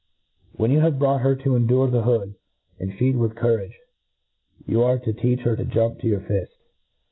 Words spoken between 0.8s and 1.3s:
brought